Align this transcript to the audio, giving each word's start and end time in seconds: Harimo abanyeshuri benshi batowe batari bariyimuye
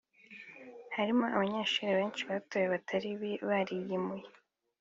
Harimo 0.95 1.25
abanyeshuri 1.35 1.91
benshi 1.99 2.21
batowe 2.29 2.67
batari 2.73 3.09
bariyimuye 3.47 4.25